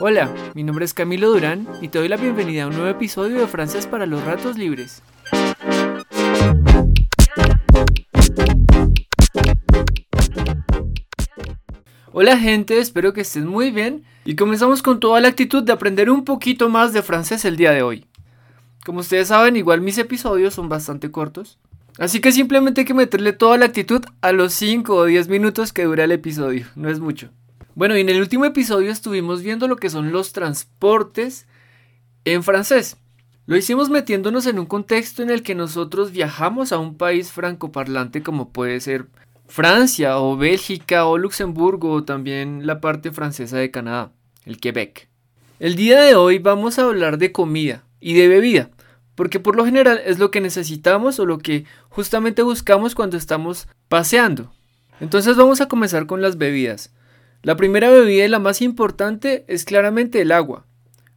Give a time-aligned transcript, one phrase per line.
[0.00, 3.40] Hola, mi nombre es Camilo Durán y te doy la bienvenida a un nuevo episodio
[3.40, 5.02] de Francés para los Ratos Libres.
[12.12, 16.10] Hola gente, espero que estén muy bien y comenzamos con toda la actitud de aprender
[16.10, 18.06] un poquito más de francés el día de hoy.
[18.86, 21.58] Como ustedes saben, igual mis episodios son bastante cortos,
[21.98, 25.72] así que simplemente hay que meterle toda la actitud a los 5 o 10 minutos
[25.72, 27.30] que dura el episodio, no es mucho.
[27.78, 31.46] Bueno, y en el último episodio estuvimos viendo lo que son los transportes
[32.24, 32.96] en francés.
[33.46, 38.24] Lo hicimos metiéndonos en un contexto en el que nosotros viajamos a un país francoparlante
[38.24, 39.06] como puede ser
[39.46, 44.10] Francia o Bélgica o Luxemburgo o también la parte francesa de Canadá,
[44.44, 45.08] el Quebec.
[45.60, 48.70] El día de hoy vamos a hablar de comida y de bebida,
[49.14, 53.68] porque por lo general es lo que necesitamos o lo que justamente buscamos cuando estamos
[53.88, 54.50] paseando.
[54.98, 56.92] Entonces vamos a comenzar con las bebidas.
[57.48, 60.66] La primera bebida y la más importante es claramente el agua.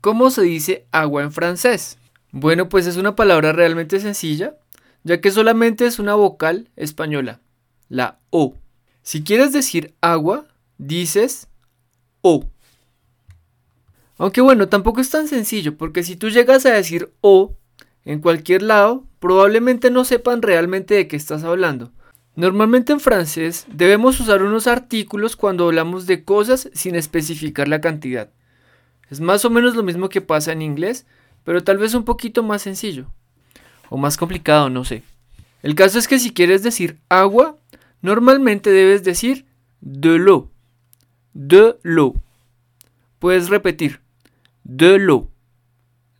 [0.00, 1.98] ¿Cómo se dice agua en francés?
[2.30, 4.54] Bueno, pues es una palabra realmente sencilla,
[5.02, 7.40] ya que solamente es una vocal española,
[7.88, 8.54] la O.
[9.02, 10.46] Si quieres decir agua,
[10.78, 11.48] dices
[12.20, 12.44] O.
[14.16, 17.56] Aunque bueno, tampoco es tan sencillo, porque si tú llegas a decir O
[18.04, 21.90] en cualquier lado, probablemente no sepan realmente de qué estás hablando.
[22.34, 28.30] Normalmente en francés debemos usar unos artículos cuando hablamos de cosas sin especificar la cantidad.
[29.10, 31.06] Es más o menos lo mismo que pasa en inglés,
[31.44, 33.06] pero tal vez un poquito más sencillo.
[33.90, 35.02] O más complicado, no sé.
[35.62, 37.58] El caso es que si quieres decir agua,
[38.00, 39.44] normalmente debes decir
[39.82, 40.48] de l'eau.
[41.34, 42.14] De l'eau.
[43.18, 44.00] Puedes repetir.
[44.64, 45.30] De l'eau.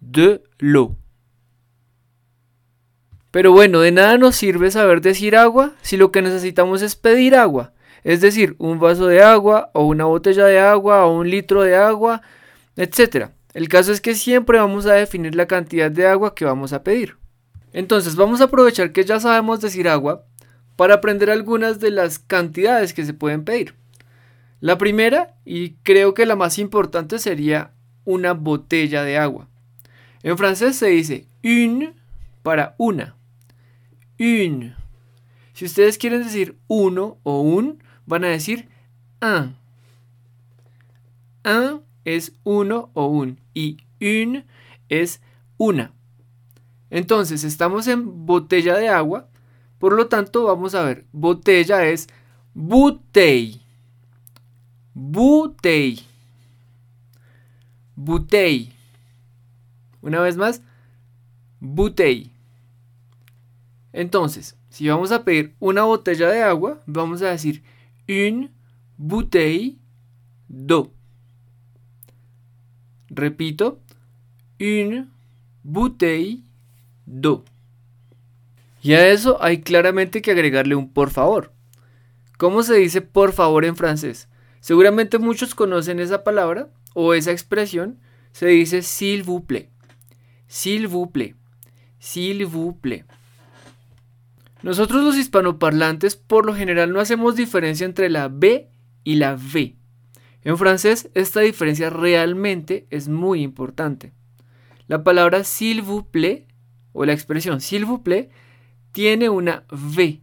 [0.00, 0.96] De l'eau.
[3.32, 7.34] Pero bueno, de nada nos sirve saber decir agua si lo que necesitamos es pedir
[7.34, 7.72] agua.
[8.04, 11.74] Es decir, un vaso de agua o una botella de agua o un litro de
[11.74, 12.20] agua,
[12.76, 13.30] etc.
[13.54, 16.82] El caso es que siempre vamos a definir la cantidad de agua que vamos a
[16.82, 17.16] pedir.
[17.72, 20.26] Entonces vamos a aprovechar que ya sabemos decir agua
[20.76, 23.74] para aprender algunas de las cantidades que se pueden pedir.
[24.60, 27.70] La primera, y creo que la más importante, sería
[28.04, 29.48] una botella de agua.
[30.22, 31.94] En francés se dice une
[32.42, 33.16] para una.
[34.18, 34.74] Une.
[35.52, 38.68] Si ustedes quieren decir uno o un, van a decir
[39.20, 39.56] un.
[41.44, 44.46] Un es uno o un y une
[44.88, 45.20] es
[45.56, 45.92] una.
[46.90, 49.28] Entonces estamos en botella de agua,
[49.78, 52.06] por lo tanto vamos a ver, botella es
[52.54, 53.60] bouteille.
[54.94, 56.02] Bouteille.
[57.96, 58.72] Bouteille.
[60.02, 60.60] Una vez más,
[61.60, 62.31] bouteille.
[63.92, 67.62] Entonces, si vamos a pedir una botella de agua, vamos a decir
[68.08, 68.50] une
[68.96, 69.78] bouteille
[70.48, 70.92] d'eau.
[73.10, 73.80] Repito,
[74.58, 75.08] une
[75.62, 76.42] bouteille
[77.06, 77.44] d'eau.
[78.82, 81.52] Y a eso hay claramente que agregarle un por favor.
[82.38, 84.28] ¿Cómo se dice por favor en francés?
[84.60, 87.98] Seguramente muchos conocen esa palabra o esa expresión.
[88.32, 89.68] Se dice s'il vous plaît.
[90.48, 91.36] S'il vous plaît.
[91.98, 93.04] S'il vous plaît.
[94.62, 98.70] Nosotros los hispanoparlantes por lo general no hacemos diferencia entre la B
[99.02, 99.76] y la V.
[100.44, 104.12] En francés esta diferencia realmente es muy importante.
[104.86, 106.46] La palabra s'il vous plaît
[106.92, 108.30] o la expresión s'il vous plaît
[108.92, 110.22] tiene una V.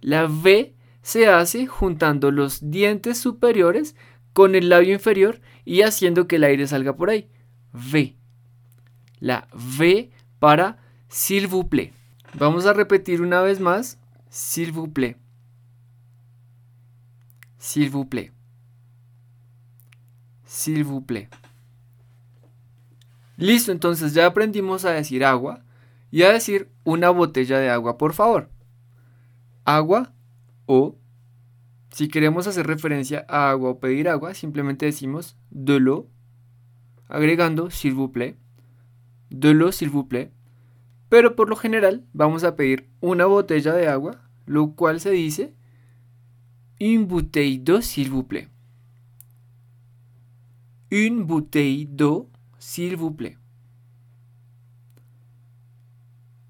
[0.00, 3.96] La V se hace juntando los dientes superiores
[4.32, 7.28] con el labio inferior y haciendo que el aire salga por ahí.
[7.72, 8.16] V.
[9.20, 11.97] La V para s'il vous plaît.
[12.34, 13.98] Vamos a repetir una vez más.
[14.30, 15.16] S'il vous plaît.
[17.58, 18.32] S'il vous plaît.
[20.44, 21.28] S'il vous plaît.
[23.36, 25.62] Listo, entonces ya aprendimos a decir agua
[26.10, 28.50] y a decir una botella de agua, por favor.
[29.64, 30.12] Agua
[30.66, 30.96] o,
[31.90, 36.10] si queremos hacer referencia a agua o pedir agua, simplemente decimos de l'eau,
[37.08, 38.36] agregando s'il vous plaît.
[39.30, 40.32] De l'eau, s'il vous plaît.
[41.08, 45.54] Pero por lo general vamos a pedir una botella de agua, lo cual se dice
[46.80, 48.48] une bouteille d'eau s'il vous plaît.
[50.90, 53.36] Une bouteille d'eau s'il vous plaît.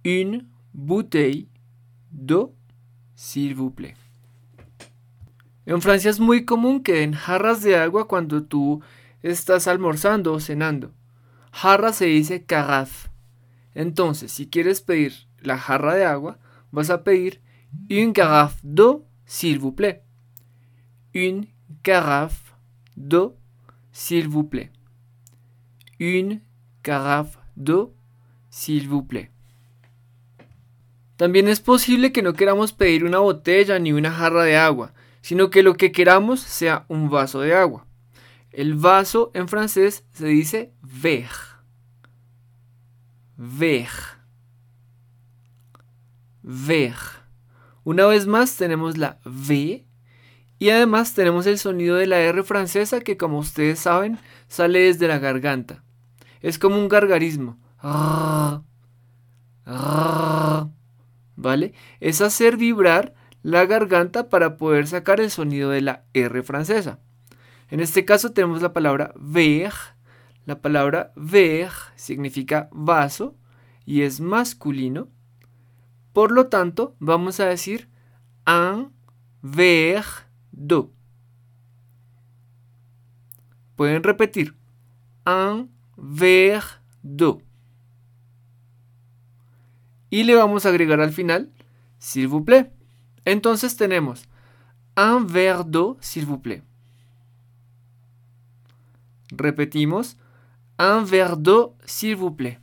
[0.05, 1.49] Une bouteille
[2.13, 2.55] d'eau
[3.15, 3.97] s'il vous plaît.
[5.67, 8.81] En Francia es muy común que den jarras de agua cuando tú
[9.23, 10.93] estás almorzando o cenando.
[11.53, 13.08] Jarra se dice carafe.
[13.79, 16.41] Entonces, si quieres pedir la jarra de agua,
[16.73, 17.41] vas a pedir
[17.89, 20.03] une carafe d'eau, s'il vous plaît.
[21.15, 21.47] Une
[21.85, 22.57] carafe
[22.97, 23.37] d'eau,
[23.93, 24.73] s'il vous plaît.
[26.01, 26.41] une
[26.83, 27.95] carafe d'eau,
[28.51, 29.31] s'il vous plaît.
[31.17, 35.51] También es posible que no queramos pedir una botella ni una jarra de agua, sino
[35.51, 37.87] que lo que queramos sea un vaso de agua.
[38.51, 41.58] El vaso en francés se dice verre.
[43.39, 44.19] Verre.
[46.43, 47.23] Verre.
[47.85, 49.87] Una vez más tenemos la V
[50.59, 54.19] y además tenemos el sonido de la R francesa que como ustedes saben
[54.49, 55.85] sale desde la garganta.
[56.41, 57.59] Es como un gargarismo.
[61.37, 61.75] ¿Vale?
[62.01, 66.99] Es hacer vibrar la garganta para poder sacar el sonido de la R francesa.
[67.71, 69.73] En este caso tenemos la palabra ver.
[70.49, 73.37] La palabra ver significa vaso
[73.85, 75.09] y es masculino.
[76.15, 77.91] Por lo tanto, vamos a decir
[78.47, 78.95] un
[79.43, 80.91] verre d'eau.
[83.77, 84.57] Pueden repetir
[85.27, 87.43] un verre d'eau.
[90.09, 91.53] Y le vamos a agregar al final
[91.99, 92.73] s'il vous plaît.
[93.27, 94.31] Entonces tenemos
[94.97, 96.63] un verre d'eau, s'il vous plaît.
[99.31, 100.17] Repetimos,
[100.79, 102.59] un verre d'eau, s'il vous plaît.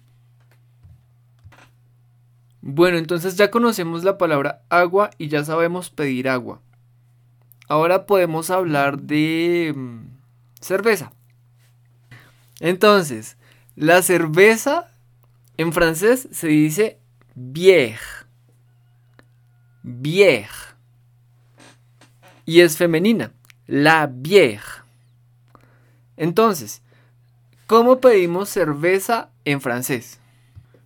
[2.62, 6.62] Bueno, entonces ya conocemos la palabra agua y ya sabemos pedir agua.
[7.68, 10.00] Ahora podemos hablar de mm,
[10.62, 11.12] cerveza.
[12.60, 13.38] Entonces,
[13.76, 14.90] la cerveza
[15.58, 17.00] en francés se dice
[17.36, 18.26] bière.
[19.84, 20.76] Bière.
[22.46, 23.32] Y es femenina,
[23.68, 24.86] la bière.
[26.18, 26.82] Entonces,
[27.68, 30.20] ¿cómo pedimos cerveza en francés?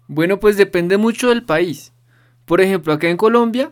[0.08, 1.94] Bueno, pues depende mucho del país.
[2.46, 3.72] Por ejemplo, acá en Colombia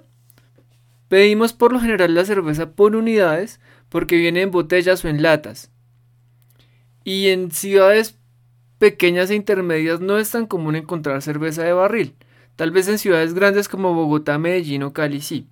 [1.08, 3.60] pedimos por lo general la cerveza por unidades
[3.90, 5.72] porque viene en botellas o en latas.
[7.04, 8.18] Y en ciudades
[8.78, 12.16] pequeñas e intermedias no es tan común encontrar cerveza de barril.
[12.56, 15.48] Tal vez en ciudades grandes como Bogotá, Medellín o Cali sí.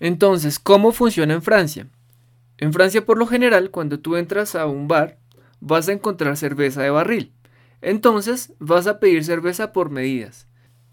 [0.00, 1.86] Entonces, ¿cómo funciona en Francia?
[2.58, 5.18] En Francia por lo general, cuando tú entras a un bar,
[5.62, 7.32] vas a encontrar cerveza de barril.
[7.80, 10.48] Entonces vas a pedir cerveza por medidas.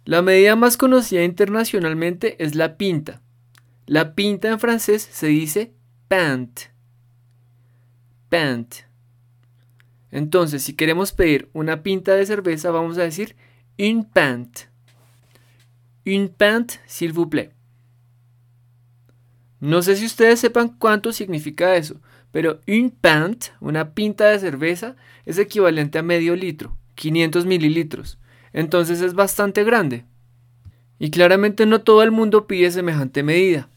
[0.06, 3.22] La medida más conocida internacionalmente es la pinta.
[3.88, 5.74] La pinta en francés se dice
[6.08, 6.60] pant.
[8.30, 8.76] Pant.
[10.12, 13.36] Entonces, si queremos pedir una pinta de cerveza, vamos a decir
[13.78, 14.62] une pint.
[16.06, 17.54] Une pint, s'il vous plaît.
[19.60, 22.00] No sé si ustedes sepan cuánto significa eso,
[22.32, 24.96] pero un pint, una pinta de cerveza,
[25.26, 28.20] es equivalente a medio litro, 500 mililitros.
[28.54, 30.06] Entonces es bastante grande.
[31.00, 33.70] Y claramente no todo el mundo pide semejante medida.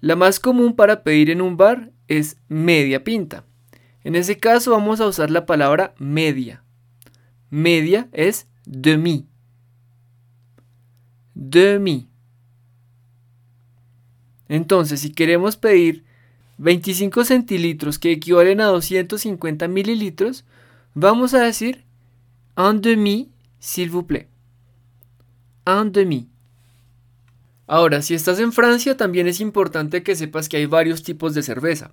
[0.00, 3.44] La más común para pedir en un bar es media pinta.
[4.02, 6.62] En ese caso vamos a usar la palabra media.
[7.50, 9.26] Media es demi.
[11.34, 12.08] Demi.
[14.48, 16.05] Entonces, si queremos pedir
[16.58, 20.44] 25 centilitros que equivalen a 250 mililitros,
[20.94, 21.84] vamos a decir
[22.56, 24.28] un demi, s'il vous plaît.
[25.66, 26.28] Un demi.
[27.66, 31.42] Ahora, si estás en Francia, también es importante que sepas que hay varios tipos de
[31.42, 31.92] cerveza.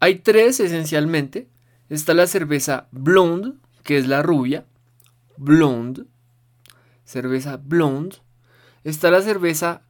[0.00, 1.48] Hay tres esencialmente.
[1.88, 3.52] Está la cerveza blonde,
[3.84, 4.64] que es la rubia.
[5.36, 6.04] Blonde.
[7.04, 8.16] Cerveza blonde.
[8.82, 9.82] Está la cerveza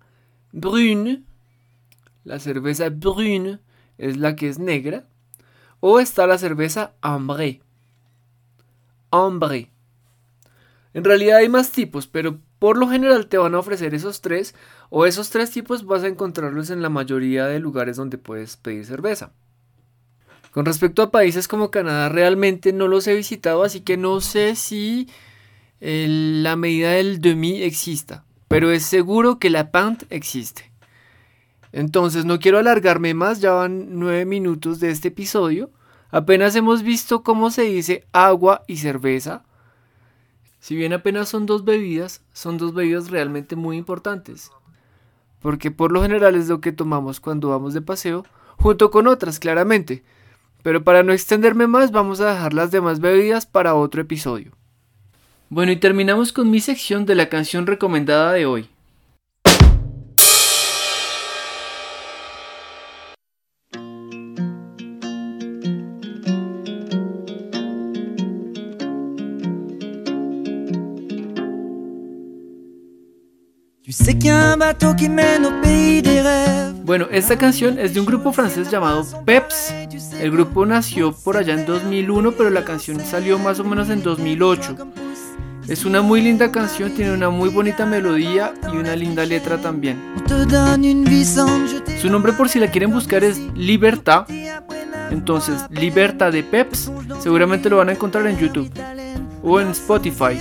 [0.52, 1.23] brune,
[2.25, 3.58] la cerveza brune
[4.02, 5.04] es la que es negra.
[5.78, 7.61] O está la cerveza ambré.
[9.11, 9.71] Ambré.
[10.92, 14.54] En realidad hay más tipos, pero por lo general te van a ofrecer esos tres.
[14.90, 18.85] O esos tres tipos vas a encontrarlos en la mayoría de lugares donde puedes pedir
[18.85, 19.32] cerveza.
[20.50, 24.56] Con respecto a países como Canadá, realmente no los he visitado, así que no sé
[24.56, 25.09] si
[25.80, 28.25] la medida del demi exista.
[28.49, 30.71] Pero es seguro que la pant existe.
[31.72, 35.70] Entonces no quiero alargarme más, ya van nueve minutos de este episodio.
[36.10, 39.44] Apenas hemos visto cómo se dice agua y cerveza.
[40.60, 44.50] Si bien apenas son dos bebidas, son dos bebidas realmente muy importantes.
[45.40, 48.24] Porque por lo general es lo que tomamos cuando vamos de paseo,
[48.58, 50.04] junto con otras claramente.
[50.62, 54.52] Pero para no extenderme más, vamos a dejar las demás bebidas para otro episodio.
[55.48, 58.68] Bueno, y terminamos con mi sección de la canción recomendada de hoy.
[74.02, 76.75] Tu sais qu'il y a un bateau qui mène au pays des rêves.
[76.85, 79.73] Bueno, esta canción es de un grupo francés llamado Peps.
[80.21, 84.02] El grupo nació por allá en 2001, pero la canción salió más o menos en
[84.02, 84.76] 2008.
[85.68, 90.02] Es una muy linda canción, tiene una muy bonita melodía y una linda letra también.
[92.00, 94.26] Su nombre por si la quieren buscar es Libertad.
[95.12, 96.90] Entonces, Libertad de Peps,
[97.21, 98.68] seguramente lo van a encontrar en YouTube
[99.44, 100.40] o en Spotify.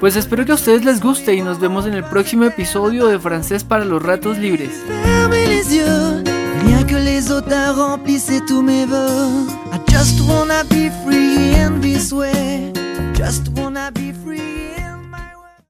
[0.00, 3.18] Pues espero que a ustedes les guste y nos vemos en el próximo episodio de
[3.18, 4.70] Francés para los Ratos Libres.